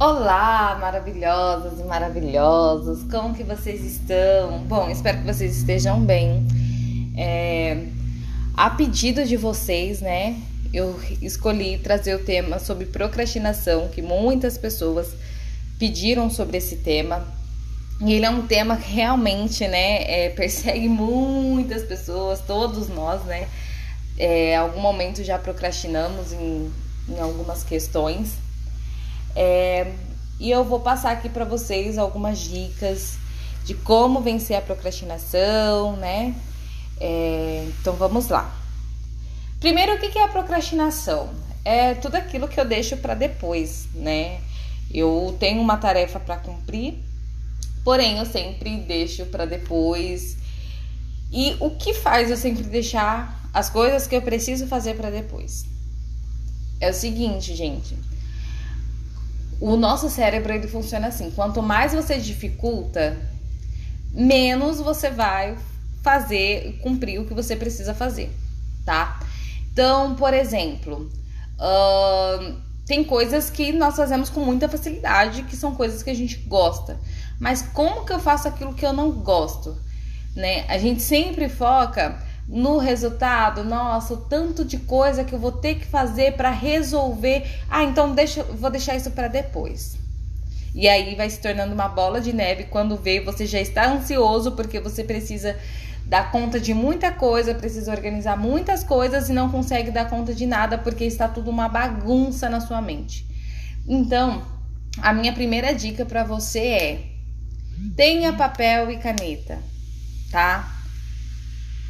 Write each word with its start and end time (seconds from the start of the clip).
Olá, 0.00 0.78
maravilhosas 0.80 1.80
e 1.80 1.82
maravilhosos, 1.82 3.02
como 3.10 3.34
que 3.34 3.42
vocês 3.42 3.84
estão? 3.84 4.60
Bom, 4.60 4.88
espero 4.88 5.18
que 5.18 5.24
vocês 5.24 5.58
estejam 5.58 6.00
bem. 6.00 6.46
É, 7.16 7.84
a 8.54 8.70
pedido 8.70 9.24
de 9.24 9.36
vocês, 9.36 10.00
né, 10.00 10.40
eu 10.72 10.96
escolhi 11.20 11.78
trazer 11.78 12.14
o 12.14 12.24
tema 12.24 12.60
sobre 12.60 12.86
procrastinação, 12.86 13.88
que 13.88 14.00
muitas 14.00 14.56
pessoas 14.56 15.08
pediram 15.80 16.30
sobre 16.30 16.58
esse 16.58 16.76
tema. 16.76 17.26
E 18.00 18.12
ele 18.12 18.24
é 18.24 18.30
um 18.30 18.46
tema 18.46 18.76
que 18.76 18.92
realmente, 18.92 19.66
né, 19.66 20.04
é, 20.04 20.28
persegue 20.38 20.88
muitas 20.88 21.82
pessoas, 21.82 22.40
todos 22.46 22.88
nós, 22.88 23.24
né, 23.24 23.48
é, 24.16 24.54
algum 24.54 24.80
momento 24.80 25.24
já 25.24 25.40
procrastinamos 25.40 26.32
em, 26.32 26.70
em 27.08 27.18
algumas 27.18 27.64
questões. 27.64 28.46
É, 29.40 29.94
e 30.40 30.50
eu 30.50 30.64
vou 30.64 30.80
passar 30.80 31.12
aqui 31.12 31.28
para 31.28 31.44
vocês 31.44 31.96
algumas 31.96 32.40
dicas 32.40 33.16
de 33.64 33.72
como 33.72 34.20
vencer 34.20 34.56
a 34.56 34.60
procrastinação, 34.60 35.94
né? 35.94 36.34
É, 37.00 37.68
então 37.68 37.94
vamos 37.94 38.26
lá. 38.26 38.52
Primeiro, 39.60 39.94
o 39.94 39.98
que 40.00 40.18
é 40.18 40.24
a 40.24 40.28
procrastinação? 40.28 41.30
É 41.64 41.94
tudo 41.94 42.16
aquilo 42.16 42.48
que 42.48 42.58
eu 42.58 42.64
deixo 42.64 42.96
para 42.96 43.14
depois, 43.14 43.86
né? 43.94 44.40
Eu 44.92 45.36
tenho 45.38 45.60
uma 45.60 45.76
tarefa 45.76 46.18
para 46.18 46.38
cumprir, 46.38 46.98
porém 47.84 48.18
eu 48.18 48.26
sempre 48.26 48.76
deixo 48.78 49.24
para 49.26 49.46
depois. 49.46 50.36
E 51.30 51.56
o 51.60 51.70
que 51.70 51.94
faz 51.94 52.28
eu 52.28 52.36
sempre 52.36 52.64
deixar 52.64 53.48
as 53.54 53.70
coisas 53.70 54.08
que 54.08 54.16
eu 54.16 54.22
preciso 54.22 54.66
fazer 54.66 54.94
para 54.94 55.10
depois? 55.10 55.64
É 56.80 56.90
o 56.90 56.94
seguinte, 56.94 57.54
gente 57.54 58.17
o 59.60 59.76
nosso 59.76 60.08
cérebro 60.08 60.52
ele 60.52 60.68
funciona 60.68 61.08
assim: 61.08 61.30
quanto 61.30 61.62
mais 61.62 61.92
você 61.92 62.18
dificulta, 62.18 63.16
menos 64.12 64.80
você 64.80 65.10
vai 65.10 65.56
fazer, 66.02 66.78
cumprir 66.82 67.20
o 67.20 67.26
que 67.26 67.34
você 67.34 67.56
precisa 67.56 67.94
fazer, 67.94 68.30
tá? 68.84 69.20
Então, 69.72 70.14
por 70.14 70.32
exemplo, 70.32 71.10
uh, 71.58 72.56
tem 72.86 73.04
coisas 73.04 73.50
que 73.50 73.72
nós 73.72 73.96
fazemos 73.96 74.30
com 74.30 74.40
muita 74.40 74.68
facilidade, 74.68 75.42
que 75.42 75.54
são 75.54 75.74
coisas 75.74 76.02
que 76.02 76.10
a 76.10 76.14
gente 76.14 76.38
gosta. 76.38 76.98
Mas 77.38 77.62
como 77.62 78.04
que 78.04 78.12
eu 78.12 78.18
faço 78.18 78.48
aquilo 78.48 78.74
que 78.74 78.84
eu 78.84 78.92
não 78.92 79.10
gosto? 79.12 79.76
Né? 80.34 80.64
A 80.68 80.78
gente 80.78 81.02
sempre 81.02 81.48
foca 81.48 82.20
no 82.48 82.78
resultado, 82.78 83.62
nossa, 83.62 84.14
o 84.14 84.16
tanto 84.16 84.64
de 84.64 84.78
coisa 84.78 85.22
que 85.22 85.34
eu 85.34 85.38
vou 85.38 85.52
ter 85.52 85.74
que 85.74 85.84
fazer 85.84 86.32
para 86.32 86.50
resolver. 86.50 87.46
Ah, 87.68 87.84
então 87.84 88.14
deixa, 88.14 88.42
vou 88.42 88.70
deixar 88.70 88.96
isso 88.96 89.10
para 89.10 89.28
depois. 89.28 89.98
E 90.74 90.88
aí 90.88 91.14
vai 91.14 91.28
se 91.28 91.40
tornando 91.40 91.74
uma 91.74 91.88
bola 91.88 92.20
de 92.20 92.32
neve 92.32 92.64
quando 92.64 92.96
vê 92.96 93.20
você 93.20 93.44
já 93.44 93.60
está 93.60 93.90
ansioso 93.90 94.52
porque 94.52 94.80
você 94.80 95.04
precisa 95.04 95.56
dar 96.06 96.30
conta 96.30 96.58
de 96.58 96.72
muita 96.72 97.12
coisa, 97.12 97.54
precisa 97.54 97.90
organizar 97.90 98.36
muitas 98.36 98.82
coisas 98.82 99.28
e 99.28 99.32
não 99.32 99.50
consegue 99.50 99.90
dar 99.90 100.08
conta 100.08 100.32
de 100.32 100.46
nada 100.46 100.78
porque 100.78 101.04
está 101.04 101.28
tudo 101.28 101.50
uma 101.50 101.68
bagunça 101.68 102.48
na 102.48 102.60
sua 102.60 102.80
mente. 102.80 103.26
Então, 103.86 104.42
a 105.02 105.12
minha 105.12 105.34
primeira 105.34 105.74
dica 105.74 106.06
para 106.06 106.24
você 106.24 106.60
é: 106.60 107.00
tenha 107.94 108.32
papel 108.32 108.90
e 108.90 108.96
caneta, 108.96 109.58
tá? 110.30 110.77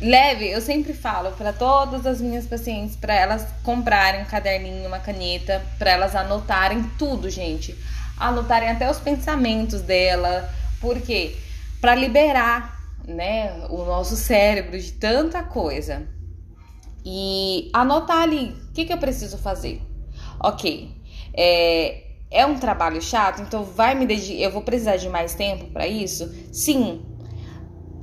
Leve, 0.01 0.49
eu 0.49 0.61
sempre 0.61 0.93
falo 0.93 1.33
para 1.33 1.53
todas 1.53 2.07
as 2.07 2.21
minhas 2.21 2.47
pacientes 2.47 2.97
para 2.97 3.15
elas 3.15 3.47
comprarem 3.63 4.23
um 4.23 4.27
caderninho, 4.27 4.87
uma 4.87 4.99
caneta, 4.99 5.65
para 5.79 5.91
elas 5.91 6.15
anotarem 6.15 6.83
tudo, 6.99 7.29
gente. 7.29 7.77
Anotarem 8.17 8.71
até 8.71 8.91
os 8.91 8.99
pensamentos 8.99 9.83
dela, 9.83 10.49
porque 10.81 11.37
para 11.81 11.95
liberar, 11.95 12.79
né, 13.07 13.67
o 13.71 13.85
nosso 13.85 14.17
cérebro 14.17 14.79
de 14.79 14.93
tanta 14.93 15.43
coisa. 15.43 16.07
E 17.05 17.71
anotar 17.73 18.23
ali, 18.23 18.57
o 18.69 18.73
que, 18.73 18.85
que 18.85 18.93
eu 18.93 18.99
preciso 18.99 19.39
fazer? 19.39 19.81
Ok, 20.43 20.95
é, 21.35 22.05
é 22.31 22.45
um 22.45 22.59
trabalho 22.59 23.01
chato, 23.01 23.41
então 23.41 23.65
vai 23.65 23.95
me 23.95 24.07
dedicar, 24.07 24.41
eu 24.41 24.51
vou 24.51 24.63
precisar 24.63 24.97
de 24.97 25.09
mais 25.09 25.35
tempo 25.35 25.67
para 25.73 25.87
isso? 25.87 26.33
Sim. 26.53 27.03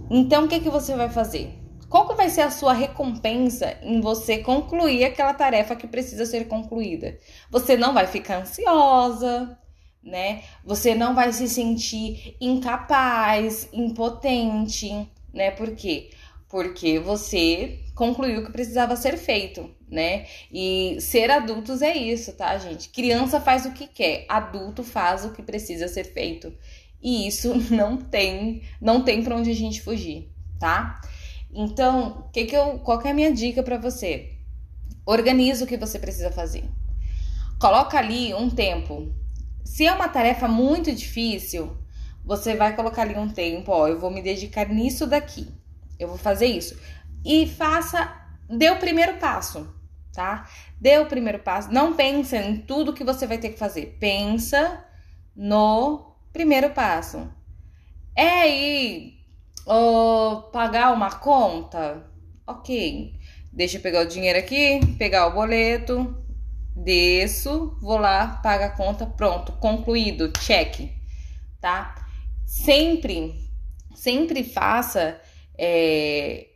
Então 0.09 0.45
o 0.45 0.47
que, 0.47 0.59
que 0.59 0.69
você 0.69 0.95
vai 0.95 1.09
fazer? 1.09 1.64
Qual 1.95 2.09
que 2.09 2.16
vai 2.16 2.29
ser 2.29 2.41
a 2.41 2.51
sua 2.51 2.73
recompensa 2.73 3.78
em 3.81 4.01
você 4.01 4.39
concluir 4.39 5.06
aquela 5.06 5.33
tarefa 5.33 5.78
que 5.78 5.88
precisa 5.88 6.25
ser 6.25 6.45
concluída? 6.45 7.17
Você 7.50 7.78
não 7.78 7.94
vai 7.94 8.06
ficar 8.06 8.41
ansiosa, 8.41 9.57
né? 10.03 10.44
Você 10.66 10.94
não 10.94 11.16
vai 11.16 11.31
se 11.31 11.47
sentir 11.47 12.35
incapaz, 12.41 13.69
impotente, 13.72 15.09
né? 15.33 15.51
Por 15.51 15.73
quê? 15.73 16.09
Porque 16.50 17.00
você 17.00 17.79
concluiu 17.95 18.41
o 18.41 18.45
que 18.45 18.51
precisava 18.51 18.97
ser 18.97 19.16
feito, 19.16 19.73
né? 19.89 20.25
E 20.51 20.97
ser 21.00 21.31
adultos 21.31 21.81
é 21.81 21.95
isso, 21.95 22.33
tá, 22.33 22.57
gente? 22.57 22.89
Criança 22.89 23.39
faz 23.39 23.66
o 23.66 23.72
que 23.72 23.88
quer, 23.88 24.25
adulto 24.27 24.83
faz 24.83 25.23
o 25.23 25.31
que 25.31 25.41
precisa 25.41 25.88
ser 25.88 26.03
feito. 26.03 26.53
E 27.01 27.25
isso 27.25 27.56
não 27.73 27.95
tem, 27.95 28.63
não 28.81 29.01
tem 29.01 29.23
para 29.23 29.38
onde 29.38 29.50
a 29.50 29.56
gente 29.56 29.81
fugir, 29.81 30.29
tá? 30.59 31.00
Então, 31.57 32.29
que 32.33 32.43
que 32.43 32.55
eu, 32.55 32.79
qual 32.79 32.99
que 32.99 33.07
é 33.07 33.11
a 33.11 33.13
minha 33.13 33.33
dica 33.33 33.63
para 33.63 33.77
você? 33.77 34.33
Organiza 35.05 35.63
o 35.63 35.67
que 35.67 35.77
você 35.77 35.97
precisa 35.97 36.29
fazer. 36.29 36.66
Coloca 37.57 37.97
ali 37.97 38.33
um 38.33 38.49
tempo. 38.49 39.16
Se 39.63 39.85
é 39.85 39.94
uma 39.94 40.09
tarefa 40.09 40.49
muito 40.49 40.91
difícil, 40.91 41.77
você 42.25 42.55
vai 42.55 42.75
colocar 42.75 43.03
ali 43.03 43.17
um 43.17 43.29
tempo, 43.29 43.71
ó, 43.71 43.88
eu 43.88 43.97
vou 43.97 44.11
me 44.11 44.21
dedicar 44.21 44.67
nisso 44.67 45.07
daqui. 45.07 45.47
Eu 45.97 46.09
vou 46.09 46.17
fazer 46.17 46.47
isso. 46.47 46.77
E 47.23 47.47
faça, 47.47 48.13
dê 48.49 48.69
o 48.69 48.77
primeiro 48.77 49.17
passo, 49.17 49.73
tá? 50.11 50.49
Dê 50.79 50.97
o 50.97 51.05
primeiro 51.05 51.39
passo. 51.39 51.71
Não 51.71 51.94
pense 51.94 52.35
em 52.35 52.57
tudo 52.57 52.94
que 52.94 53.05
você 53.05 53.25
vai 53.25 53.38
ter 53.38 53.51
que 53.51 53.59
fazer. 53.59 53.95
Pensa 53.97 54.83
no 55.33 56.17
primeiro 56.33 56.71
passo. 56.71 57.31
É 58.13 58.41
aí 58.41 59.14
ou 59.65 60.43
pagar 60.43 60.93
uma 60.93 61.11
conta? 61.11 62.05
Ok. 62.45 63.13
Deixa 63.51 63.77
eu 63.77 63.81
pegar 63.81 64.01
o 64.01 64.07
dinheiro 64.07 64.37
aqui, 64.37 64.79
pegar 64.97 65.27
o 65.27 65.33
boleto, 65.33 66.25
desço, 66.75 67.77
vou 67.81 67.97
lá, 67.97 68.27
paga 68.43 68.65
a 68.65 68.75
conta, 68.75 69.05
pronto, 69.05 69.53
concluído, 69.53 70.29
check, 70.33 70.91
tá? 71.61 71.95
Sempre, 72.45 73.33
sempre 73.95 74.43
faça 74.43 75.19
é, 75.57 76.47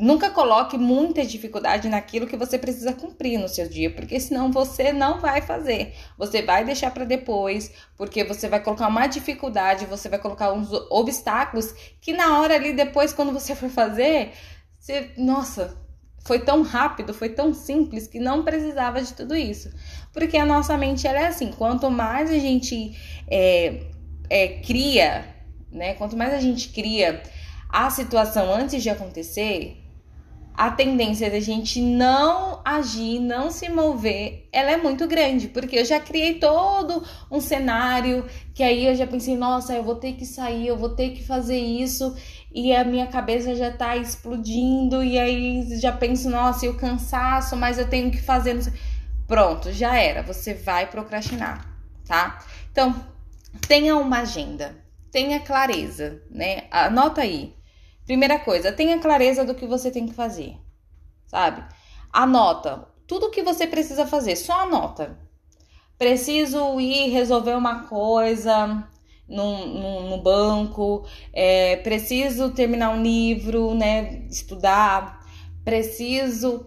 Nunca 0.00 0.30
coloque 0.30 0.78
muita 0.78 1.26
dificuldade 1.26 1.86
naquilo 1.86 2.26
que 2.26 2.34
você 2.34 2.56
precisa 2.56 2.94
cumprir 2.94 3.38
no 3.38 3.46
seu 3.46 3.68
dia, 3.68 3.90
porque 3.90 4.18
senão 4.18 4.50
você 4.50 4.94
não 4.94 5.20
vai 5.20 5.42
fazer. 5.42 5.94
Você 6.16 6.40
vai 6.40 6.64
deixar 6.64 6.90
para 6.90 7.04
depois, 7.04 7.70
porque 7.98 8.24
você 8.24 8.48
vai 8.48 8.60
colocar 8.60 8.88
uma 8.88 9.06
dificuldade, 9.06 9.84
você 9.84 10.08
vai 10.08 10.18
colocar 10.18 10.54
uns 10.54 10.72
obstáculos 10.90 11.74
que 12.00 12.14
na 12.14 12.40
hora 12.40 12.54
ali 12.54 12.72
depois 12.72 13.12
quando 13.12 13.30
você 13.30 13.54
for 13.54 13.68
fazer, 13.68 14.32
você, 14.78 15.10
nossa, 15.18 15.76
foi 16.24 16.38
tão 16.38 16.62
rápido, 16.62 17.12
foi 17.12 17.28
tão 17.28 17.52
simples 17.52 18.06
que 18.06 18.18
não 18.18 18.42
precisava 18.42 19.02
de 19.02 19.12
tudo 19.12 19.36
isso. 19.36 19.70
Porque 20.14 20.38
a 20.38 20.46
nossa 20.46 20.78
mente 20.78 21.06
ela 21.06 21.20
é 21.20 21.26
assim, 21.26 21.50
quanto 21.50 21.90
mais 21.90 22.30
a 22.30 22.38
gente 22.38 22.96
é, 23.30 23.82
é, 24.30 24.48
cria, 24.60 25.26
né? 25.70 25.92
Quanto 25.92 26.16
mais 26.16 26.32
a 26.32 26.40
gente 26.40 26.70
cria 26.70 27.22
a 27.68 27.90
situação 27.90 28.50
antes 28.50 28.82
de 28.82 28.88
acontecer, 28.88 29.76
a 30.54 30.70
tendência 30.70 31.30
da 31.30 31.40
gente 31.40 31.80
não 31.80 32.60
agir, 32.64 33.18
não 33.18 33.50
se 33.50 33.68
mover, 33.68 34.48
ela 34.52 34.72
é 34.72 34.76
muito 34.76 35.06
grande, 35.06 35.48
porque 35.48 35.78
eu 35.78 35.84
já 35.84 35.98
criei 35.98 36.34
todo 36.34 37.02
um 37.30 37.40
cenário 37.40 38.26
que 38.54 38.62
aí 38.62 38.86
eu 38.86 38.94
já 38.94 39.06
pensei, 39.06 39.36
nossa, 39.36 39.72
eu 39.72 39.82
vou 39.82 39.94
ter 39.94 40.12
que 40.14 40.26
sair, 40.26 40.66
eu 40.66 40.76
vou 40.76 40.90
ter 40.90 41.10
que 41.10 41.24
fazer 41.24 41.58
isso, 41.58 42.14
e 42.52 42.74
a 42.74 42.84
minha 42.84 43.06
cabeça 43.06 43.54
já 43.54 43.70
tá 43.70 43.96
explodindo, 43.96 45.02
e 45.02 45.18
aí 45.18 45.78
já 45.80 45.92
penso, 45.92 46.28
nossa, 46.28 46.66
e 46.66 46.68
o 46.68 46.76
cansaço, 46.76 47.56
mas 47.56 47.78
eu 47.78 47.88
tenho 47.88 48.10
que 48.10 48.20
fazer. 48.20 48.60
Pronto, 49.26 49.72
já 49.72 49.96
era, 49.96 50.22
você 50.22 50.52
vai 50.52 50.86
procrastinar, 50.90 51.66
tá? 52.06 52.44
Então, 52.70 52.94
tenha 53.66 53.96
uma 53.96 54.18
agenda, 54.18 54.76
tenha 55.10 55.40
clareza, 55.40 56.20
né? 56.30 56.64
Anota 56.70 57.22
aí 57.22 57.54
Primeira 58.10 58.40
coisa, 58.40 58.72
tenha 58.72 58.98
clareza 58.98 59.44
do 59.44 59.54
que 59.54 59.68
você 59.68 59.88
tem 59.88 60.04
que 60.04 60.12
fazer, 60.12 60.56
sabe? 61.28 61.64
Anota 62.12 62.88
tudo 63.06 63.26
o 63.26 63.30
que 63.30 63.40
você 63.40 63.68
precisa 63.68 64.04
fazer, 64.04 64.34
só 64.34 64.62
anota. 64.62 65.16
Preciso 65.96 66.80
ir 66.80 67.10
resolver 67.10 67.54
uma 67.54 67.84
coisa 67.84 68.84
no, 69.28 69.64
no, 69.64 70.10
no 70.10 70.18
banco, 70.20 71.06
é, 71.32 71.76
preciso 71.76 72.50
terminar 72.50 72.90
um 72.90 73.00
livro, 73.00 73.76
né? 73.76 74.26
Estudar, 74.28 75.24
preciso. 75.64 76.66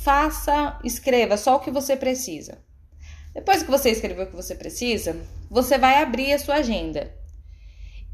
Faça, 0.00 0.78
escreva 0.82 1.36
só 1.36 1.56
o 1.56 1.60
que 1.60 1.70
você 1.70 1.98
precisa. 1.98 2.64
Depois 3.34 3.62
que 3.62 3.70
você 3.70 3.90
escreveu 3.90 4.24
o 4.24 4.28
que 4.28 4.36
você 4.36 4.54
precisa, 4.54 5.20
você 5.50 5.76
vai 5.76 6.02
abrir 6.02 6.32
a 6.32 6.38
sua 6.38 6.54
agenda. 6.54 7.17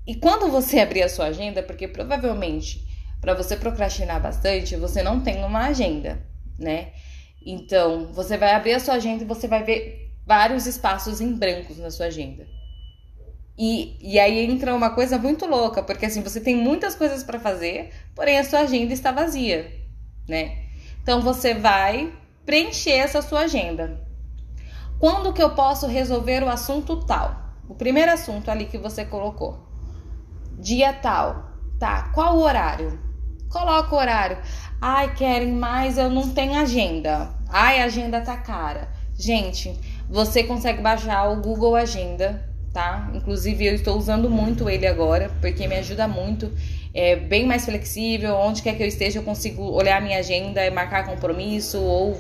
E 0.07 0.15
quando 0.15 0.51
você 0.51 0.81
abrir 0.81 1.03
a 1.03 1.09
sua 1.09 1.27
agenda, 1.27 1.63
porque 1.63 1.89
provavelmente 1.89 2.85
para 3.21 3.35
você 3.35 3.57
procrastinar 3.57 4.21
bastante, 4.21 4.77
você 4.77 5.03
não 5.03 5.21
tem 5.21 5.43
uma 5.45 5.67
agenda, 5.67 6.23
né? 6.59 6.93
Então, 7.45 8.13
você 8.13 8.37
vai 8.37 8.53
abrir 8.53 8.75
a 8.75 8.81
sua 8.81 8.95
agenda 8.95 9.23
e 9.23 9.27
você 9.27 9.49
vai 9.49 9.65
ver 9.65 10.13
vários 10.27 10.67
espaços 10.67 11.23
em 11.23 11.33
brancos 11.33 11.79
na 11.79 11.91
sua 11.91 12.07
agenda. 12.07 12.47
E, 13.57 13.97
e 14.01 14.19
aí 14.19 14.45
entra 14.45 14.75
uma 14.75 14.91
coisa 14.91 15.17
muito 15.17 15.47
louca, 15.47 15.83
porque 15.83 16.05
assim, 16.05 16.23
você 16.23 16.39
tem 16.39 16.55
muitas 16.55 16.95
coisas 16.95 17.23
para 17.23 17.41
fazer, 17.41 17.93
porém 18.15 18.39
a 18.39 18.45
sua 18.45 18.61
agenda 18.61 18.93
está 18.93 19.11
vazia, 19.11 19.73
né? 20.29 20.65
Então 21.03 21.23
você 21.23 21.55
vai 21.55 22.13
preencher 22.45 22.93
essa 22.93 23.23
sua 23.23 23.41
agenda. 23.41 24.07
Quando 24.99 25.33
que 25.33 25.43
eu 25.43 25.55
posso 25.55 25.87
resolver 25.87 26.43
o 26.43 26.49
assunto 26.49 27.07
tal? 27.07 27.43
O 27.69 27.75
primeiro 27.75 28.13
assunto 28.13 28.51
ali 28.51 28.67
que 28.67 28.77
você 28.77 29.05
colocou. 29.05 29.74
Dia 30.65 30.95
tal. 30.95 31.53
Tá, 31.79 32.11
qual 32.15 32.39
o 32.39 32.43
horário? 32.43 32.99
Coloca 33.51 33.95
o 33.95 33.99
horário. 33.99 34.39
Ai, 34.81 35.15
querem 35.15 35.53
mais, 35.53 35.99
eu 35.99 36.09
não 36.09 36.31
tenho 36.31 36.59
agenda. 36.59 37.29
Ai, 37.51 37.83
a 37.83 37.85
agenda 37.85 38.23
tá 38.23 38.37
cara. 38.39 38.89
Gente, 39.15 39.79
você 40.09 40.43
consegue 40.43 40.81
baixar 40.81 41.29
o 41.29 41.43
Google 41.43 41.77
Agenda 41.77 42.53
tá? 42.75 43.09
Inclusive 43.15 43.67
eu 43.67 43.75
estou 43.75 43.97
usando 43.97 44.29
muito 44.29 44.69
ele 44.69 44.87
agora, 44.87 45.31
porque 45.41 45.69
me 45.69 45.77
ajuda 45.77 46.09
muito. 46.09 46.51
É 46.93 47.15
bem 47.15 47.47
mais 47.47 47.65
flexível, 47.65 48.35
onde 48.35 48.63
quer 48.63 48.75
que 48.75 48.83
eu 48.83 48.87
esteja 48.87 49.21
eu 49.21 49.23
consigo 49.23 49.63
olhar 49.63 49.99
a 49.99 50.01
minha 50.01 50.19
agenda 50.19 50.65
e 50.67 50.71
marcar 50.71 51.07
compromisso 51.07 51.81
ou, 51.81 52.19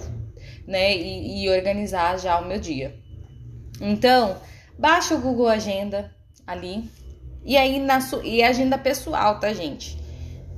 né, 0.66 0.94
e, 0.94 1.44
e 1.44 1.50
organizar 1.50 2.18
já 2.18 2.38
o 2.38 2.46
meu 2.46 2.60
dia. 2.60 2.94
Então, 3.80 4.36
baixa 4.78 5.14
o 5.14 5.20
Google 5.20 5.48
Agenda 5.48 6.14
ali. 6.46 6.84
E 7.44 7.56
aí 7.56 7.78
na 7.78 7.98
e 8.22 8.42
agenda 8.42 8.78
pessoal, 8.78 9.38
tá, 9.38 9.52
gente? 9.52 9.98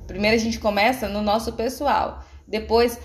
Primeiro 0.07 0.35
a 0.35 0.39
gente 0.39 0.59
começa 0.59 1.09
no 1.09 1.21
nosso 1.21 1.53
pessoal. 1.53 2.23
Depois 2.47 2.97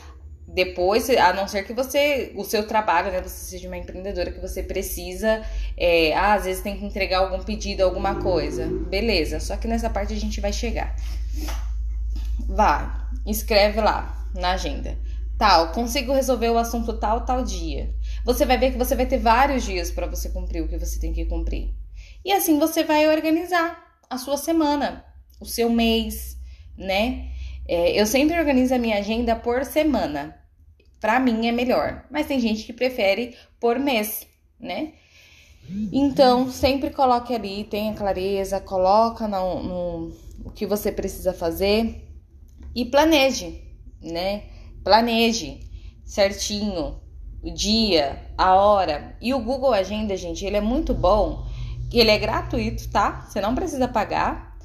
depois, 0.46 1.08
a 1.08 1.32
não 1.32 1.48
ser 1.48 1.64
que 1.64 1.72
você, 1.72 2.32
o 2.34 2.44
seu 2.44 2.66
trabalho, 2.66 3.10
né, 3.10 3.22
você 3.22 3.46
seja 3.46 3.68
uma 3.68 3.76
empreendedora 3.78 4.30
que 4.30 4.40
você 4.40 4.62
precisa, 4.62 5.42
é, 5.78 6.14
ah, 6.14 6.34
às 6.34 6.44
vezes 6.44 6.62
tem 6.62 6.76
que 6.76 6.84
entregar 6.84 7.20
algum 7.20 7.42
pedido, 7.42 7.82
alguma 7.82 8.16
coisa. 8.16 8.66
Beleza, 8.66 9.40
só 9.40 9.56
que 9.56 9.66
nessa 9.66 9.88
parte 9.88 10.12
a 10.12 10.20
gente 10.20 10.42
vai 10.42 10.52
chegar. 10.52 10.94
Vai, 12.46 12.86
escreve 13.26 13.80
lá 13.80 14.26
na 14.34 14.52
agenda. 14.52 14.98
Tal, 15.38 15.72
consigo 15.72 16.12
resolver 16.12 16.50
o 16.50 16.58
assunto 16.58 16.92
tal, 16.98 17.22
tal 17.22 17.42
dia. 17.42 17.94
Você 18.24 18.44
vai 18.44 18.58
ver 18.58 18.72
que 18.72 18.78
você 18.78 18.94
vai 18.94 19.06
ter 19.06 19.18
vários 19.18 19.64
dias 19.64 19.90
para 19.90 20.06
você 20.06 20.28
cumprir 20.28 20.62
o 20.62 20.68
que 20.68 20.76
você 20.76 21.00
tem 21.00 21.14
que 21.14 21.24
cumprir. 21.24 21.74
E 22.24 22.32
assim 22.32 22.58
você 22.58 22.84
vai 22.84 23.06
organizar 23.08 24.00
a 24.08 24.18
sua 24.18 24.36
semana, 24.36 25.04
o 25.40 25.44
seu 25.44 25.70
mês, 25.70 26.36
né? 26.76 27.30
É, 27.66 28.00
eu 28.00 28.06
sempre 28.06 28.38
organizo 28.38 28.74
a 28.74 28.78
minha 28.78 28.98
agenda 28.98 29.36
por 29.36 29.64
semana. 29.64 30.36
Para 31.00 31.18
mim 31.18 31.46
é 31.46 31.52
melhor, 31.52 32.06
mas 32.10 32.26
tem 32.26 32.38
gente 32.38 32.64
que 32.64 32.72
prefere 32.72 33.36
por 33.58 33.78
mês, 33.78 34.26
né? 34.58 34.92
Então, 35.92 36.50
sempre 36.50 36.90
coloque 36.90 37.34
ali, 37.34 37.64
tenha 37.64 37.94
clareza, 37.94 38.60
coloca 38.60 39.28
no, 39.28 39.62
no 39.62 40.12
o 40.44 40.50
que 40.50 40.66
você 40.66 40.90
precisa 40.90 41.32
fazer 41.32 42.08
e 42.74 42.84
planeje, 42.84 43.62
né? 44.00 44.44
Planeje 44.82 45.60
certinho 46.04 47.00
o 47.42 47.50
dia, 47.50 48.22
a 48.36 48.54
hora. 48.54 49.16
E 49.20 49.32
o 49.32 49.40
Google 49.40 49.72
Agenda, 49.72 50.16
gente, 50.16 50.44
ele 50.44 50.56
é 50.56 50.60
muito 50.60 50.92
bom. 50.92 51.46
Ele 51.98 52.10
é 52.10 52.18
gratuito, 52.18 52.88
tá? 52.90 53.26
Você 53.28 53.40
não 53.40 53.54
precisa 53.54 53.88
pagar. 53.88 54.56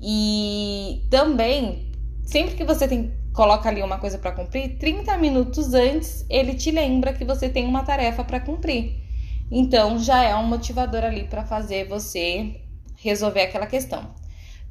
E 0.00 1.06
também, 1.10 1.92
sempre 2.24 2.54
que 2.54 2.64
você 2.64 2.86
tem 2.86 3.12
coloca 3.34 3.68
ali 3.68 3.82
uma 3.82 3.98
coisa 3.98 4.16
para 4.16 4.30
cumprir, 4.30 4.78
30 4.78 5.18
minutos 5.18 5.74
antes 5.74 6.24
ele 6.30 6.54
te 6.54 6.70
lembra 6.70 7.12
que 7.12 7.24
você 7.24 7.48
tem 7.48 7.66
uma 7.66 7.82
tarefa 7.82 8.22
para 8.22 8.38
cumprir. 8.38 9.02
Então 9.50 9.98
já 9.98 10.22
é 10.22 10.34
um 10.36 10.44
motivador 10.44 11.02
ali 11.02 11.24
para 11.24 11.44
fazer 11.44 11.88
você 11.88 12.60
resolver 12.96 13.42
aquela 13.42 13.66
questão. 13.66 14.14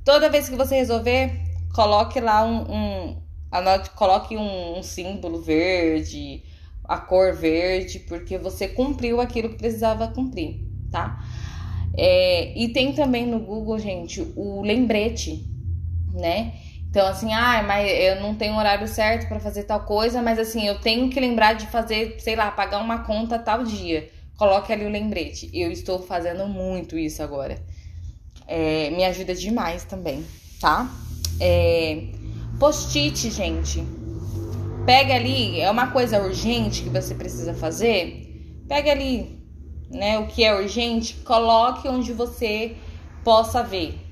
Toda 0.04 0.30
vez 0.30 0.48
que 0.50 0.56
você 0.56 0.76
resolver, 0.76 1.32
coloque 1.76 2.20
lá 2.20 2.44
um, 2.46 2.72
um 2.72 3.22
anote, 3.52 3.90
coloque 3.92 4.36
um, 4.38 4.80
um 4.80 4.84
símbolo 4.84 5.42
verde, 5.42 6.44
a 6.86 6.98
cor 6.98 7.34
verde, 7.36 8.00
porque 8.00 8.38
você 8.38 8.68
cumpriu 8.68 9.20
aquilo 9.20 9.50
que 9.50 9.58
precisava 9.58 10.08
cumprir, 10.08 10.62
tá? 10.90 11.22
É, 11.96 12.58
e 12.58 12.70
tem 12.70 12.94
também 12.94 13.26
no 13.26 13.40
Google, 13.40 13.78
gente, 13.78 14.22
o 14.36 14.62
lembrete, 14.62 15.46
né? 16.14 16.54
Então, 16.90 17.08
assim, 17.08 17.34
ah, 17.34 17.64
mas 17.66 17.90
eu 17.90 18.22
não 18.22 18.36
tenho 18.36 18.56
horário 18.56 18.88
certo 18.88 19.28
para 19.28 19.40
fazer 19.40 19.64
tal 19.64 19.80
coisa, 19.82 20.22
mas 20.22 20.38
assim, 20.38 20.68
eu 20.68 20.80
tenho 20.80 21.10
que 21.10 21.20
lembrar 21.20 21.54
de 21.54 21.66
fazer, 21.68 22.18
sei 22.20 22.36
lá, 22.36 22.52
pagar 22.52 22.80
uma 22.80 23.00
conta 23.00 23.40
tal 23.40 23.64
dia. 23.64 24.12
Coloque 24.38 24.72
ali 24.72 24.86
o 24.86 24.90
lembrete. 24.90 25.50
Eu 25.54 25.72
estou 25.72 26.00
fazendo 26.00 26.48
muito 26.48 26.98
isso 26.98 27.24
agora. 27.24 27.58
É, 28.48 28.92
me 28.92 29.04
ajuda 29.06 29.34
demais 29.34 29.84
também, 29.84 30.24
tá? 30.60 30.88
É, 31.40 32.04
Post-it, 32.60 33.30
gente. 33.32 33.84
Pega 34.86 35.16
ali, 35.16 35.60
é 35.60 35.70
uma 35.72 35.88
coisa 35.88 36.22
urgente 36.22 36.84
que 36.84 36.90
você 36.90 37.16
precisa 37.16 37.54
fazer. 37.54 38.64
Pega 38.68 38.92
ali, 38.92 39.43
né, 39.94 40.20
o 40.20 40.28
que 40.28 40.44
é 40.44 40.54
urgente, 40.54 41.14
coloque 41.24 41.88
onde 41.88 42.12
você 42.12 42.76
possa 43.24 43.64
ver 43.64 44.04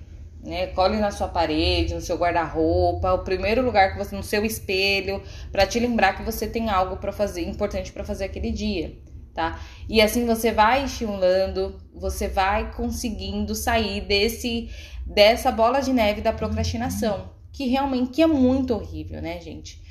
né? 0.43 0.67
Cole 0.67 0.97
na 0.97 1.11
sua 1.11 1.27
parede, 1.27 1.93
no 1.93 2.01
seu 2.01 2.17
guarda-roupa, 2.17 3.13
o 3.13 3.19
primeiro 3.19 3.61
lugar 3.61 3.91
que 3.91 3.97
você 3.97 4.15
no 4.15 4.23
seu 4.23 4.43
espelho, 4.43 5.21
para 5.51 5.67
te 5.67 5.79
lembrar 5.79 6.17
que 6.17 6.23
você 6.23 6.47
tem 6.47 6.69
algo 6.69 6.97
para 6.97 7.11
fazer 7.11 7.47
importante 7.47 7.91
para 7.91 8.03
fazer 8.03 8.25
aquele 8.25 8.51
dia, 8.51 8.97
tá? 9.33 9.59
E 9.87 10.01
assim 10.01 10.25
você 10.25 10.51
vai 10.51 10.85
estimulando, 10.85 11.79
você 11.93 12.27
vai 12.27 12.73
conseguindo 12.73 13.53
sair 13.55 14.01
desse 14.01 14.69
dessa 15.05 15.51
bola 15.51 15.81
de 15.81 15.91
neve 15.91 16.21
da 16.21 16.31
procrastinação, 16.31 17.31
que 17.51 17.67
realmente 17.67 18.11
que 18.11 18.21
é 18.21 18.27
muito 18.27 18.73
horrível, 18.73 19.21
né, 19.21 19.39
gente? 19.41 19.81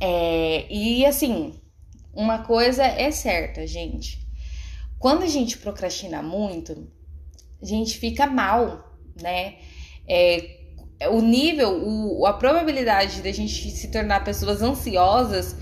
É, 0.00 0.66
e 0.70 1.04
assim, 1.06 1.54
uma 2.12 2.40
coisa 2.40 2.82
é 2.82 3.10
certa, 3.10 3.66
gente. 3.66 4.23
Quando 5.04 5.22
a 5.22 5.26
gente 5.26 5.58
procrastina 5.58 6.22
muito, 6.22 6.90
a 7.60 7.66
gente 7.66 7.98
fica 7.98 8.26
mal, 8.26 8.96
né? 9.20 9.56
É, 10.08 10.60
o 11.10 11.20
nível, 11.20 11.78
o, 11.86 12.24
a 12.24 12.32
probabilidade 12.32 13.20
da 13.20 13.30
gente 13.30 13.70
se 13.70 13.90
tornar 13.90 14.24
pessoas 14.24 14.62
ansiosas 14.62 15.56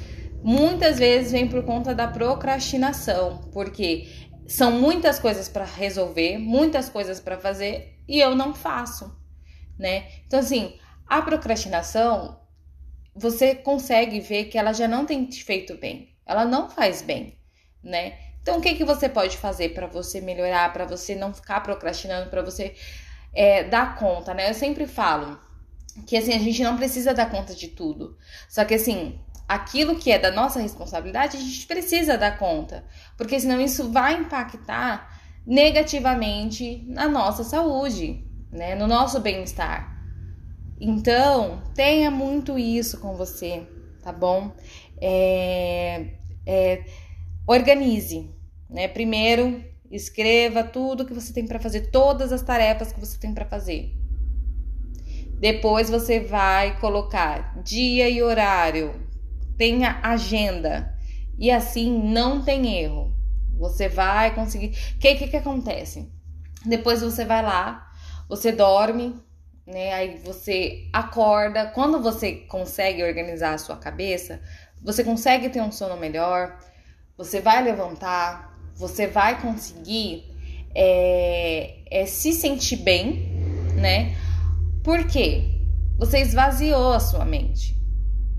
muitas 0.45 1.01
vezes 1.01 1.33
vem 1.33 1.49
por 1.49 1.65
conta 1.65 1.93
da 1.93 2.07
procrastinação, 2.07 3.51
porque 3.53 4.07
são 4.47 4.71
muitas 4.71 5.19
coisas 5.19 5.49
para 5.49 5.65
resolver, 5.65 6.39
muitas 6.39 6.89
coisas 6.89 7.19
para 7.19 7.37
fazer 7.37 7.99
e 8.07 8.21
eu 8.21 8.37
não 8.37 8.55
faço, 8.55 9.13
né? 9.77 10.07
Então 10.25 10.39
assim, 10.39 10.75
a 11.05 11.21
procrastinação 11.21 12.41
você 13.13 13.57
consegue 13.57 14.21
ver 14.21 14.45
que 14.45 14.57
ela 14.57 14.73
já 14.73 14.87
não 14.87 15.05
tem 15.05 15.27
te 15.27 15.43
feito 15.43 15.77
bem, 15.79 16.15
ela 16.25 16.45
não 16.45 16.71
faz 16.71 17.03
bem, 17.03 17.37
né? 17.83 18.22
Então 18.43 18.59
o 18.59 18.61
que 18.61 18.75
que 18.75 18.85
você 18.85 19.09
pode 19.09 19.39
fazer 19.39 19.71
para 19.71 19.87
você 19.87 20.21
melhorar, 20.21 20.73
para 20.73 20.85
você 20.85 21.15
não 21.15 21.33
ficar 21.33 21.61
procrastinando, 21.61 22.29
para 22.29 22.43
você 22.43 22.75
é, 23.33 23.65
dar 23.65 23.97
conta, 23.97 24.35
né? 24.35 24.51
Eu 24.51 24.55
sempre 24.55 24.87
falo 24.87 25.39
que 26.07 26.17
assim, 26.17 26.33
a 26.33 26.39
gente 26.39 26.63
não 26.63 26.77
precisa 26.77 27.15
dar 27.15 27.31
conta 27.31 27.55
de 27.55 27.69
tudo. 27.69 28.17
Só 28.49 28.65
que 28.65 28.75
assim, 28.75 29.19
aquilo 29.49 29.97
que 29.97 30.11
é 30.11 30.19
da 30.19 30.31
nossa 30.31 30.61
responsabilidade, 30.61 31.37
a 31.37 31.41
gente 31.41 31.67
precisa 31.67 32.19
dar 32.19 32.39
conta, 32.39 32.85
porque 33.17 33.39
senão 33.39 33.61
isso 33.61 33.91
vai 33.91 34.15
impactar 34.15 35.21
negativamente 35.47 36.85
na 36.87 37.09
nossa 37.09 37.45
saúde, 37.45 38.25
né? 38.51 38.75
No 38.75 38.87
nosso 38.87 39.21
bem-estar. 39.21 39.93
Então, 40.81 41.63
tenha 41.75 42.11
muito 42.11 42.59
isso 42.59 42.99
com 42.99 43.15
você, 43.15 43.67
tá 44.03 44.13
bom? 44.13 44.53
É, 45.01 46.09
é, 46.47 46.85
organize, 47.47 48.31
né? 48.69 48.89
Primeiro, 48.89 49.63
Escreva 49.93 50.65
tudo 50.65 51.05
que 51.05 51.13
você 51.13 51.35
tem 51.35 51.47
para 51.47 51.61
fazer, 51.61 51.91
todas 51.91 52.33
as 52.33 52.41
tarefas 52.41 52.91
que 52.91 52.99
você 52.99 53.19
tem 53.19 53.35
para 53.35 53.45
fazer. 53.45 53.95
Depois 55.39 55.91
você 55.91 56.19
vai 56.19 56.81
colocar 56.81 57.63
dia 57.63 58.09
e 58.09 58.23
horário, 58.23 58.95
tenha 59.59 60.01
agenda 60.03 60.97
e 61.39 61.51
assim 61.51 61.93
não 61.93 62.43
tem 62.43 62.83
erro. 62.83 63.15
Você 63.59 63.87
vai 63.87 64.35
conseguir. 64.35 64.69
O 64.97 64.99
que, 64.99 65.15
que 65.15 65.29
que 65.29 65.37
acontece? 65.37 66.11
Depois 66.65 67.03
você 67.03 67.27
vai 67.27 67.43
lá, 67.43 67.87
você 68.31 68.51
dorme, 68.51 69.15
né? 69.67 69.93
Aí 69.93 70.17
você 70.25 70.89
acorda. 70.91 71.67
Quando 71.67 72.01
você 72.01 72.33
consegue 72.49 73.05
organizar 73.05 73.53
a 73.53 73.59
sua 73.59 73.77
cabeça, 73.77 74.41
você 74.83 75.05
consegue 75.05 75.51
ter 75.51 75.61
um 75.61 75.71
sono 75.71 75.99
melhor. 75.99 76.59
Você 77.23 77.41
vai 77.41 77.63
levantar, 77.63 78.59
você 78.75 79.07
vai 79.07 79.41
conseguir 79.41 80.25
é, 80.75 81.77
é 81.89 82.05
se 82.05 82.33
sentir 82.33 82.79
bem, 82.79 83.29
né? 83.77 84.17
Por 84.83 85.07
quê? 85.07 85.45
Você 85.99 86.19
esvaziou 86.19 86.93
a 86.93 86.99
sua 86.99 87.25
mente, 87.25 87.77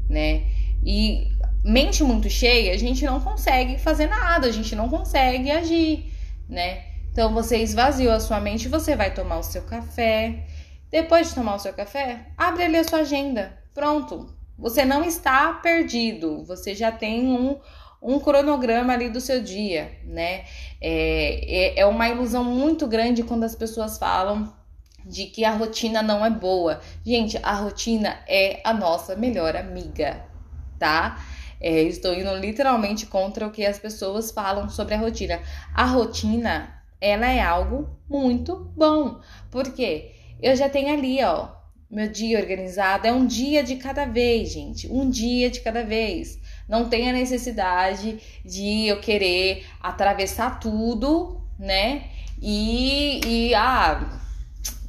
né? 0.09 0.43
E 0.85 1.31
mente 1.63 2.03
muito 2.03 2.29
cheia, 2.29 2.73
a 2.73 2.77
gente 2.77 3.05
não 3.05 3.21
consegue 3.21 3.77
fazer 3.77 4.07
nada, 4.07 4.47
a 4.47 4.51
gente 4.51 4.75
não 4.75 4.89
consegue 4.89 5.49
agir, 5.49 6.11
né? 6.49 6.83
Então 7.09 7.33
você 7.33 7.59
esvaziou 7.59 8.11
a 8.11 8.19
sua 8.19 8.41
mente, 8.41 8.67
você 8.67 8.97
vai 8.97 9.13
tomar 9.13 9.37
o 9.37 9.43
seu 9.43 9.61
café. 9.61 10.45
Depois 10.91 11.29
de 11.29 11.35
tomar 11.35 11.55
o 11.55 11.59
seu 11.59 11.71
café, 11.71 12.27
abre 12.37 12.63
ali 12.63 12.75
a 12.75 12.83
sua 12.83 12.99
agenda. 12.99 13.57
Pronto. 13.73 14.35
Você 14.57 14.83
não 14.83 15.05
está 15.05 15.53
perdido. 15.53 16.43
Você 16.43 16.75
já 16.75 16.91
tem 16.91 17.25
um, 17.27 17.57
um 18.03 18.19
cronograma 18.19 18.93
ali 18.93 19.09
do 19.09 19.21
seu 19.21 19.41
dia, 19.41 19.91
né? 20.03 20.43
É, 20.81 21.75
é, 21.77 21.79
é 21.79 21.85
uma 21.85 22.09
ilusão 22.09 22.43
muito 22.43 22.85
grande 22.85 23.23
quando 23.23 23.43
as 23.43 23.55
pessoas 23.55 23.97
falam 23.97 24.53
de 25.05 25.25
que 25.25 25.43
a 25.45 25.51
rotina 25.51 26.01
não 26.01 26.25
é 26.25 26.29
boa. 26.29 26.81
Gente, 27.05 27.37
a 27.41 27.53
rotina 27.53 28.19
é 28.27 28.61
a 28.63 28.73
nossa 28.73 29.15
melhor 29.15 29.55
amiga, 29.55 30.25
tá? 30.77 31.23
É, 31.59 31.81
estou 31.83 32.13
indo 32.13 32.35
literalmente 32.35 33.05
contra 33.05 33.47
o 33.47 33.51
que 33.51 33.65
as 33.65 33.79
pessoas 33.79 34.31
falam 34.31 34.67
sobre 34.69 34.95
a 34.95 34.97
rotina. 34.97 35.39
A 35.73 35.85
rotina, 35.85 36.83
ela 36.99 37.27
é 37.27 37.41
algo 37.41 37.97
muito 38.09 38.71
bom. 38.75 39.19
porque 39.49 40.11
Eu 40.41 40.55
já 40.57 40.67
tenho 40.69 40.93
ali, 40.93 41.23
ó, 41.23 41.49
meu 41.89 42.09
dia 42.09 42.39
organizado. 42.39 43.07
É 43.07 43.13
um 43.13 43.25
dia 43.25 43.63
de 43.63 43.77
cada 43.77 44.05
vez, 44.05 44.51
gente. 44.51 44.91
Um 44.91 45.09
dia 45.09 45.49
de 45.49 45.61
cada 45.61 45.83
vez. 45.83 46.39
Não 46.73 46.89
tem 46.89 47.07
a 47.07 47.13
necessidade 47.13 48.17
de 48.43 48.87
eu 48.87 48.99
querer 48.99 49.63
atravessar 49.79 50.59
tudo, 50.59 51.39
né? 51.59 52.05
E, 52.41 53.21
e 53.27 53.53
ah, 53.53 54.19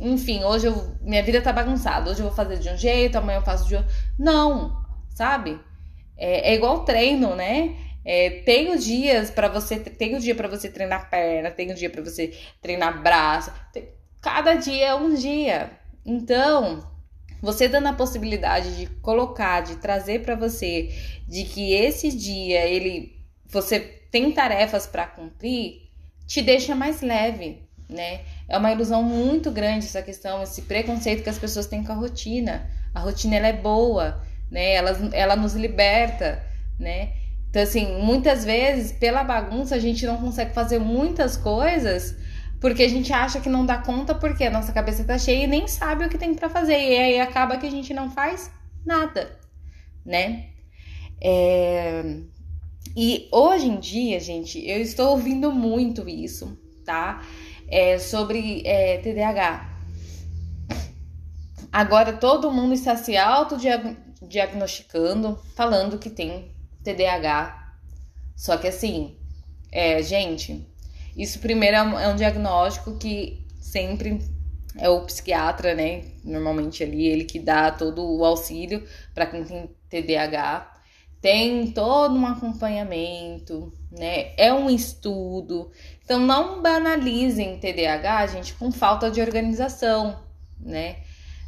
enfim, 0.00 0.42
hoje 0.44 0.66
eu, 0.66 0.96
minha 1.02 1.22
vida 1.22 1.42
tá 1.42 1.52
bagunçada. 1.52 2.10
Hoje 2.10 2.20
eu 2.20 2.28
vou 2.28 2.34
fazer 2.34 2.56
de 2.56 2.70
um 2.70 2.76
jeito, 2.78 3.18
amanhã 3.18 3.36
eu 3.36 3.42
faço 3.42 3.68
de 3.68 3.76
outro. 3.76 3.94
Não, 4.18 4.82
sabe? 5.10 5.60
É, 6.16 6.52
é 6.52 6.54
igual 6.54 6.86
treino, 6.86 7.36
né? 7.36 7.76
É, 8.02 8.30
tem 8.46 8.74
os 8.74 8.82
dias 8.82 9.30
para 9.30 9.48
você, 9.48 9.78
tem 9.78 10.16
o 10.16 10.20
dia 10.20 10.34
para 10.34 10.48
você 10.48 10.70
treinar 10.70 11.10
perna, 11.10 11.50
tem 11.50 11.70
o 11.70 11.74
dia 11.74 11.90
para 11.90 12.00
você 12.02 12.34
treinar 12.62 13.02
braço. 13.02 13.52
Tem, 13.74 13.90
cada 14.22 14.54
dia 14.54 14.86
é 14.86 14.94
um 14.94 15.12
dia. 15.12 15.70
Então, 16.06 16.93
você 17.44 17.68
dando 17.68 17.88
a 17.88 17.92
possibilidade 17.92 18.74
de 18.76 18.86
colocar, 18.86 19.60
de 19.60 19.76
trazer 19.76 20.22
para 20.22 20.34
você, 20.34 20.94
de 21.28 21.44
que 21.44 21.74
esse 21.74 22.10
dia 22.10 22.64
ele, 22.64 23.22
você 23.46 23.78
tem 24.10 24.32
tarefas 24.32 24.86
para 24.86 25.06
cumprir, 25.06 25.82
te 26.26 26.40
deixa 26.40 26.74
mais 26.74 27.02
leve, 27.02 27.62
né? 27.88 28.22
É 28.48 28.56
uma 28.56 28.72
ilusão 28.72 29.02
muito 29.02 29.50
grande 29.50 29.84
essa 29.84 30.02
questão, 30.02 30.42
esse 30.42 30.62
preconceito 30.62 31.22
que 31.22 31.28
as 31.28 31.38
pessoas 31.38 31.66
têm 31.66 31.84
com 31.84 31.92
a 31.92 31.96
rotina. 31.96 32.68
A 32.94 33.00
rotina 33.00 33.36
ela 33.36 33.48
é 33.48 33.52
boa, 33.52 34.22
né? 34.50 34.72
Ela, 34.72 35.10
ela 35.12 35.36
nos 35.36 35.54
liberta, 35.54 36.42
né? 36.78 37.12
Então, 37.50 37.62
assim, 37.62 38.00
muitas 38.02 38.44
vezes, 38.44 38.90
pela 38.90 39.22
bagunça, 39.22 39.74
a 39.74 39.78
gente 39.78 40.06
não 40.06 40.16
consegue 40.16 40.52
fazer 40.54 40.78
muitas 40.78 41.36
coisas 41.36 42.16
porque 42.64 42.82
a 42.82 42.88
gente 42.88 43.12
acha 43.12 43.40
que 43.42 43.50
não 43.50 43.66
dá 43.66 43.76
conta 43.76 44.14
porque 44.14 44.42
a 44.42 44.50
nossa 44.50 44.72
cabeça 44.72 45.04
tá 45.04 45.18
cheia 45.18 45.44
e 45.44 45.46
nem 45.46 45.68
sabe 45.68 46.06
o 46.06 46.08
que 46.08 46.16
tem 46.16 46.34
para 46.34 46.48
fazer. 46.48 46.78
E 46.78 46.96
aí 46.96 47.20
acaba 47.20 47.58
que 47.58 47.66
a 47.66 47.70
gente 47.70 47.92
não 47.92 48.10
faz 48.10 48.50
nada, 48.86 49.38
né? 50.02 50.48
É... 51.20 52.22
E 52.96 53.28
hoje 53.30 53.66
em 53.66 53.78
dia, 53.78 54.18
gente, 54.18 54.66
eu 54.66 54.80
estou 54.80 55.10
ouvindo 55.10 55.52
muito 55.52 56.08
isso, 56.08 56.58
tá? 56.86 57.22
É, 57.68 57.98
sobre 57.98 58.62
é, 58.64 58.96
TDAH. 58.96 59.70
Agora 61.70 62.14
todo 62.14 62.50
mundo 62.50 62.72
está 62.72 62.96
se 62.96 63.14
autodiagnosticando, 63.14 65.38
falando 65.54 65.98
que 65.98 66.08
tem 66.08 66.50
TDAH. 66.82 67.74
Só 68.34 68.56
que 68.56 68.68
assim, 68.68 69.18
é, 69.70 70.02
gente, 70.02 70.66
isso 71.16 71.38
primeiro 71.38 71.76
é 71.76 72.08
um 72.08 72.16
diagnóstico 72.16 72.96
que 72.96 73.46
sempre 73.60 74.20
é 74.76 74.88
o 74.88 75.02
psiquiatra, 75.02 75.74
né? 75.74 76.04
Normalmente 76.24 76.82
ali 76.82 77.06
ele 77.06 77.24
que 77.24 77.38
dá 77.38 77.70
todo 77.70 78.04
o 78.04 78.24
auxílio 78.24 78.84
para 79.14 79.26
quem 79.26 79.44
tem 79.44 79.70
TDAH. 79.88 80.72
Tem 81.20 81.70
todo 81.70 82.14
um 82.14 82.26
acompanhamento, 82.26 83.72
né? 83.90 84.32
É 84.36 84.52
um 84.52 84.68
estudo. 84.68 85.70
Então 86.04 86.20
não 86.20 86.60
banalizem 86.60 87.58
TDAH, 87.58 88.26
gente, 88.26 88.54
com 88.54 88.70
falta 88.70 89.10
de 89.10 89.20
organização, 89.20 90.20
né? 90.60 90.96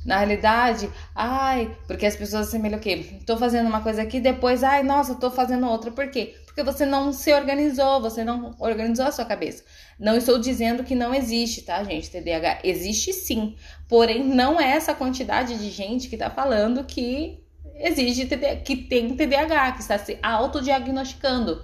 Na 0.05 0.19
realidade, 0.19 0.89
ai, 1.15 1.77
porque 1.89 2.07
as 2.07 2.15
pessoas 2.15 2.47
assemelham 2.47 2.79
o 2.79 2.81
quê? 2.81 3.19
Tô 3.27 3.37
fazendo 3.37 3.67
uma 3.67 3.81
coisa 3.83 4.03
aqui, 4.03 4.21
depois, 4.21 4.63
ai, 4.63 4.85
nossa, 4.85 5.17
tô 5.17 5.33
fazendo 5.33 5.69
outra. 5.69 5.91
Por 5.91 6.09
quê? 6.11 6.37
Porque 6.57 6.73
você 6.73 6.87
não 6.87 7.13
se 7.13 7.35
organizou, 7.35 8.01
você 8.01 8.25
não 8.25 8.57
organizou 8.59 9.05
a 9.05 9.13
sua 9.13 9.27
cabeça. 9.27 9.63
Não 10.01 10.17
estou 10.17 10.39
dizendo 10.39 10.85
que 10.85 10.95
não 10.95 11.15
existe, 11.15 11.61
tá, 11.61 11.85
gente? 11.85 12.11
TDAH 12.11 12.61
existe 12.65 13.13
sim. 13.13 13.55
Porém, 13.87 14.25
não 14.25 14.59
é 14.59 14.71
essa 14.71 14.95
quantidade 14.95 15.59
de 15.59 15.69
gente 15.69 16.09
que 16.09 16.17
tá 16.17 16.31
falando 16.31 16.83
que 16.85 17.45
existe 17.75 18.27
que 18.65 18.75
tem 18.75 19.15
TDAH, 19.15 19.73
que 19.73 19.81
está 19.83 19.99
se 19.99 20.19
autodiagnosticando. 20.23 21.63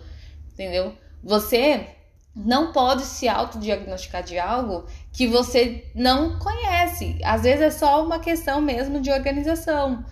Entendeu? 0.53 0.95
Você 1.25 1.87
não 2.37 2.71
pode 2.71 3.05
se 3.05 3.27
autodiagnosticar 3.27 4.23
de 4.23 4.39
algo 4.39 4.85
que 5.11 5.27
você 5.27 5.91
não 5.95 6.39
conhece. 6.39 7.19
Às 7.25 7.45
vezes 7.45 7.63
é 7.63 7.71
só 7.71 8.05
uma 8.05 8.19
questão 8.19 8.61
mesmo 8.61 9.01
de 9.01 9.11
organização. 9.11 10.05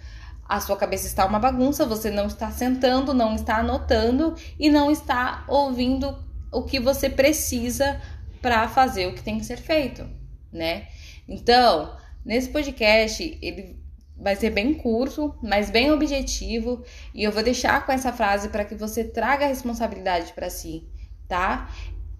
A 0.50 0.58
sua 0.58 0.76
cabeça 0.76 1.06
está 1.06 1.24
uma 1.24 1.38
bagunça, 1.38 1.86
você 1.86 2.10
não 2.10 2.26
está 2.26 2.50
sentando, 2.50 3.14
não 3.14 3.36
está 3.36 3.58
anotando 3.58 4.34
e 4.58 4.68
não 4.68 4.90
está 4.90 5.44
ouvindo 5.46 6.18
o 6.50 6.64
que 6.64 6.80
você 6.80 7.08
precisa 7.08 8.00
para 8.42 8.66
fazer 8.66 9.06
o 9.06 9.14
que 9.14 9.22
tem 9.22 9.38
que 9.38 9.44
ser 9.44 9.58
feito, 9.58 10.04
né? 10.52 10.88
Então, 11.28 11.96
nesse 12.24 12.48
podcast, 12.48 13.38
ele 13.40 13.78
vai 14.16 14.34
ser 14.34 14.50
bem 14.50 14.74
curto, 14.74 15.38
mas 15.40 15.70
bem 15.70 15.92
objetivo, 15.92 16.82
e 17.14 17.22
eu 17.22 17.30
vou 17.30 17.44
deixar 17.44 17.86
com 17.86 17.92
essa 17.92 18.12
frase 18.12 18.48
para 18.48 18.64
que 18.64 18.74
você 18.74 19.04
traga 19.04 19.44
a 19.44 19.48
responsabilidade 19.48 20.32
para 20.32 20.50
si, 20.50 20.84
tá? 21.28 21.70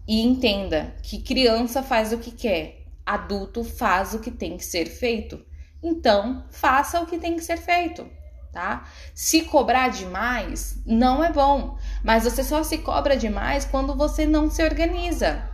E 0.07 0.23
entenda 0.23 0.95
que 1.03 1.21
criança 1.21 1.83
faz 1.83 2.13
o 2.13 2.19
que 2.19 2.31
quer, 2.31 2.87
adulto 3.05 3.65
faz 3.65 4.15
o 4.15 4.21
que 4.21 4.31
tem 4.31 4.57
que 4.57 4.65
ser 4.65 4.87
feito. 4.87 5.45
Então, 5.83 6.47
faça 6.49 7.01
o 7.01 7.07
que 7.07 7.19
tem 7.19 7.35
que 7.35 7.43
ser 7.43 7.57
feito, 7.57 8.09
tá? 8.53 8.85
Se 9.15 9.43
cobrar 9.43 9.89
demais, 9.89 10.81
não 10.85 11.23
é 11.23 11.33
bom, 11.33 11.79
mas 12.03 12.25
você 12.25 12.43
só 12.43 12.63
se 12.63 12.79
cobra 12.79 13.17
demais 13.17 13.65
quando 13.65 13.97
você 13.97 14.27
não 14.27 14.51
se 14.51 14.63
organiza. 14.63 15.49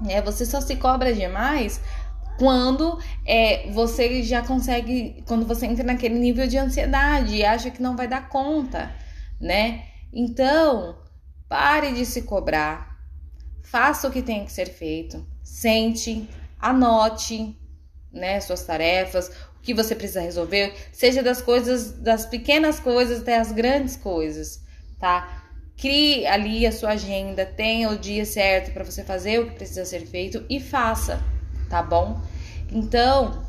Né? 0.00 0.20
Você 0.22 0.44
só 0.44 0.60
se 0.60 0.76
cobra 0.76 1.14
demais 1.14 1.80
quando 2.38 2.98
é, 3.24 3.70
você 3.70 4.22
já 4.22 4.42
consegue, 4.42 5.22
quando 5.26 5.46
você 5.46 5.66
entra 5.66 5.84
naquele 5.84 6.18
nível 6.18 6.46
de 6.46 6.58
ansiedade 6.58 7.36
e 7.36 7.44
acha 7.44 7.70
que 7.70 7.82
não 7.82 7.96
vai 7.96 8.08
dar 8.08 8.28
conta, 8.28 8.92
né? 9.40 9.84
Então, 10.12 10.98
pare 11.48 11.92
de 11.92 12.04
se 12.04 12.22
cobrar, 12.22 12.98
faça 13.62 14.08
o 14.08 14.10
que 14.10 14.22
tem 14.22 14.44
que 14.44 14.52
ser 14.52 14.66
feito, 14.66 15.24
sente, 15.42 16.28
anote, 16.60 17.56
né, 18.12 18.40
suas 18.40 18.64
tarefas, 18.64 19.30
que 19.64 19.72
você 19.72 19.94
precisa 19.94 20.20
resolver, 20.20 20.74
seja 20.92 21.22
das 21.22 21.40
coisas, 21.40 21.92
das 21.92 22.26
pequenas 22.26 22.78
coisas 22.78 23.22
até 23.22 23.38
as 23.38 23.50
grandes 23.50 23.96
coisas, 23.96 24.62
tá? 25.00 25.42
Crie 25.76 26.26
ali 26.26 26.66
a 26.66 26.72
sua 26.72 26.90
agenda, 26.90 27.46
tenha 27.46 27.88
o 27.88 27.98
dia 27.98 28.26
certo 28.26 28.72
para 28.72 28.84
você 28.84 29.02
fazer 29.02 29.40
o 29.40 29.48
que 29.48 29.56
precisa 29.56 29.84
ser 29.84 30.06
feito 30.06 30.44
e 30.50 30.60
faça, 30.60 31.18
tá 31.70 31.82
bom? 31.82 32.20
Então, 32.70 33.42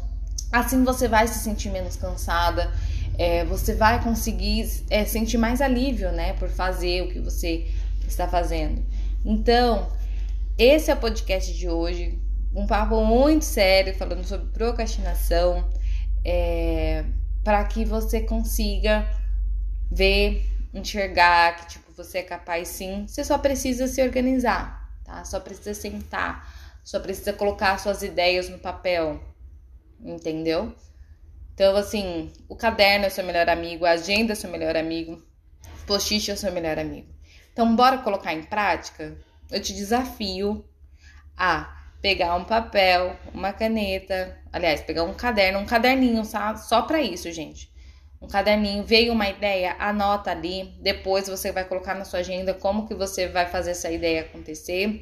assim 0.52 0.84
você 0.86 1.08
vai 1.08 1.28
se 1.28 1.40
sentir 1.40 1.70
menos 1.70 1.98
cansada, 1.98 2.72
é, 3.18 3.44
você 3.44 3.76
vai 3.76 4.02
conseguir 4.02 4.68
é, 4.90 5.04
sentir 5.04 5.38
mais 5.38 5.62
alívio, 5.62 6.12
né, 6.14 6.34
por 6.34 6.50
fazer 6.50 7.04
o 7.04 7.10
que 7.10 7.20
você 7.20 7.68
está 8.08 8.28
fazendo. 8.28 8.82
Então, 9.24 9.92
esse 10.58 10.90
é 10.90 10.94
o 10.94 10.98
podcast 10.98 11.54
de 11.54 11.68
hoje. 11.68 12.18
Um 12.56 12.66
papo 12.66 13.04
muito 13.04 13.44
sério 13.44 13.94
falando 13.94 14.24
sobre 14.24 14.48
procrastinação, 14.48 15.68
é, 16.26 17.06
para 17.44 17.64
que 17.66 17.86
você 17.86 18.22
consiga 18.22 19.08
ver, 19.92 20.50
enxergar 20.74 21.56
que 21.56 21.68
tipo 21.68 21.92
você 21.94 22.18
é 22.18 22.24
capaz 22.24 22.68
sim. 22.68 23.06
Você 23.08 23.24
só 23.24 23.38
precisa 23.38 23.88
se 23.88 24.02
organizar, 24.02 24.92
tá? 25.04 25.24
Só 25.24 25.40
precisa 25.40 25.74
sentar, 25.74 26.52
só 26.84 27.00
precisa 27.00 27.32
colocar 27.32 27.80
suas 27.80 28.02
ideias 28.02 28.50
no 28.50 28.58
papel, 28.58 29.24
entendeu? 30.02 30.76
Então, 31.54 31.78
assim, 31.78 32.34
o 32.50 32.56
caderno 32.56 33.06
é 33.06 33.10
seu 33.10 33.24
melhor 33.24 33.48
amigo, 33.48 33.86
a 33.86 33.92
agenda 33.92 34.34
é 34.34 34.36
seu 34.36 34.50
melhor 34.50 34.76
amigo, 34.76 35.24
post-it 35.88 36.32
é 36.32 36.36
seu 36.36 36.52
melhor 36.52 36.78
amigo. 36.78 37.08
Então, 37.54 37.74
bora 37.76 38.00
colocar 38.00 38.34
em 38.34 38.44
prática? 38.44 39.18
eu 39.52 39.62
te 39.62 39.74
desafio 39.74 40.66
a 41.38 41.85
pegar 42.06 42.36
um 42.36 42.44
papel, 42.44 43.16
uma 43.34 43.52
caneta, 43.52 44.38
aliás, 44.54 44.80
pegar 44.80 45.02
um 45.02 45.14
caderno, 45.16 45.58
um 45.58 45.66
caderninho, 45.66 46.24
só, 46.24 46.56
só 46.56 46.84
para 46.84 47.02
isso, 47.02 47.32
gente. 47.32 47.68
Um 48.22 48.28
caderninho, 48.28 48.84
veio 48.84 49.12
uma 49.12 49.28
ideia, 49.28 49.76
anota 49.80 50.30
ali, 50.30 50.72
depois 50.84 51.28
você 51.28 51.52
vai 51.52 51.66
colocar 51.66 51.96
na 51.96 52.06
sua 52.06 52.20
agenda 52.20 52.54
como 52.54 52.88
que 52.88 52.94
você 52.94 53.28
vai 53.28 53.48
fazer 53.48 53.72
essa 53.72 53.90
ideia 53.90 54.22
acontecer. 54.22 55.02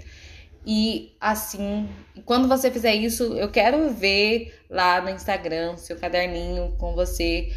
E 0.65 1.13
assim, 1.19 1.89
quando 2.23 2.47
você 2.47 2.71
fizer 2.71 2.95
isso, 2.95 3.33
eu 3.33 3.51
quero 3.51 3.89
ver 3.89 4.57
lá 4.69 5.01
no 5.01 5.09
Instagram 5.09 5.75
seu 5.75 5.97
caderninho 5.97 6.73
com 6.77 6.95
você. 6.95 7.51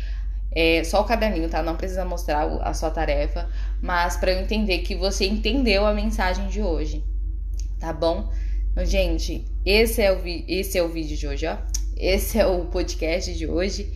É, 0.50 0.83
só 0.83 1.03
o 1.03 1.05
caderninho, 1.05 1.49
tá? 1.49 1.62
Não 1.62 1.76
precisa 1.76 2.05
mostrar 2.05 2.49
a 2.62 2.75
sua 2.75 2.91
tarefa, 2.91 3.49
mas 3.81 4.17
para 4.17 4.33
eu 4.33 4.41
entender 4.41 4.79
que 4.79 4.97
você 4.97 5.25
entendeu 5.25 5.87
a 5.87 5.95
mensagem 5.95 6.49
de 6.49 6.61
hoje, 6.61 7.05
tá 7.79 7.93
bom? 7.93 8.29
Gente, 8.85 9.42
esse 9.64 10.02
é 10.02 10.12
o, 10.12 10.21
esse 10.47 10.76
é 10.76 10.83
o 10.83 10.88
vídeo 10.88 11.16
de 11.16 11.26
hoje, 11.26 11.47
ó. 11.47 11.56
Esse 11.97 12.38
é 12.38 12.47
o 12.47 12.66
podcast 12.66 13.33
de 13.33 13.47
hoje 13.47 13.90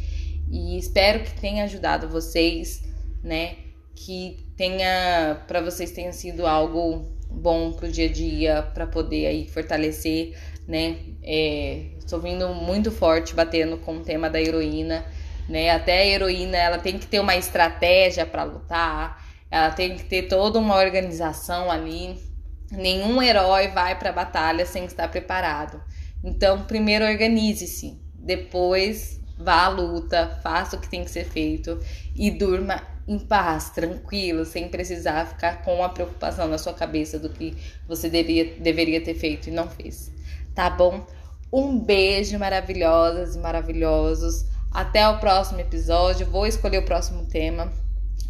e 0.51 0.79
espero 0.79 1.23
que 1.23 1.39
tenha 1.39 1.65
ajudado 1.65 2.09
vocês, 2.09 2.83
né? 3.23 3.57
Que 3.95 4.39
tenha 4.57 5.45
para 5.47 5.61
vocês 5.61 5.91
tenha 5.91 6.15
sido 6.15 6.47
algo 6.47 7.05
bom 7.31 7.73
pro 7.73 7.93
dia 7.93 8.07
a 8.07 8.13
dia, 8.13 8.63
para 8.63 8.87
poder 8.87 9.27
aí 9.27 9.47
fortalecer, 9.47 10.35
né? 10.67 10.97
É, 11.23 11.83
estou 11.99 12.19
vindo 12.19 12.49
muito 12.49 12.91
forte 12.91 13.35
batendo 13.35 13.77
com 13.77 13.99
o 13.99 14.03
tema 14.03 14.31
da 14.31 14.41
heroína, 14.41 15.05
né? 15.47 15.71
Até 15.71 15.99
a 15.99 16.07
heroína 16.07 16.57
ela 16.57 16.79
tem 16.79 16.99
que 16.99 17.07
ter 17.07 17.21
uma 17.21 17.37
estratégia 17.37 18.25
para 18.25 18.45
lutar, 18.45 19.23
ela 19.51 19.71
tem 19.73 19.95
que 19.95 20.05
ter 20.05 20.23
toda 20.23 20.59
uma 20.59 20.77
organização 20.77 21.71
ali. 21.71 22.30
Nenhum 22.71 23.21
herói 23.23 23.69
vai 23.69 23.99
para 23.99 24.11
a 24.11 24.13
batalha 24.13 24.65
sem 24.65 24.85
estar 24.85 25.09
preparado. 25.09 25.83
Então, 26.23 26.65
primeiro 26.65 27.05
organize-se, 27.05 27.99
depois 28.15 29.21
vá 29.39 29.65
à 29.65 29.69
luta, 29.69 30.39
faça 30.43 30.77
o 30.77 30.81
que 30.81 30.89
tem 30.89 31.03
que 31.03 31.11
ser 31.11 31.25
feito 31.25 31.81
e 32.15 32.31
durma 32.31 32.83
em 33.09 33.19
paz, 33.19 33.71
tranquilo, 33.71 34.45
sem 34.45 34.69
precisar 34.69 35.27
ficar 35.27 35.63
com 35.63 35.83
a 35.83 35.89
preocupação 35.89 36.47
na 36.47 36.59
sua 36.59 36.75
cabeça 36.75 37.19
do 37.19 37.31
que 37.31 37.57
você 37.89 38.09
deveria, 38.09 38.55
deveria 38.61 39.01
ter 39.01 39.15
feito 39.15 39.49
e 39.49 39.53
não 39.53 39.69
fez. 39.69 40.13
Tá 40.55 40.71
bom? 40.71 41.05
Um 41.53 41.79
beijo 41.81 42.39
maravilhosas 42.39 43.35
e 43.35 43.39
maravilhosos. 43.39 44.45
Até 44.71 45.09
o 45.09 45.19
próximo 45.19 45.59
episódio. 45.59 46.27
Vou 46.27 46.47
escolher 46.47 46.79
o 46.79 46.85
próximo 46.85 47.27
tema 47.27 47.73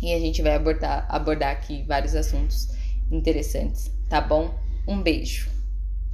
e 0.01 0.15
a 0.15 0.19
gente 0.19 0.41
vai 0.41 0.55
abordar, 0.55 1.05
abordar 1.09 1.51
aqui 1.51 1.83
vários 1.87 2.15
assuntos 2.15 2.69
interessantes. 3.11 4.00
Tá 4.11 4.21
bom? 4.21 4.53
Um 4.89 5.01
beijo. 5.01 5.50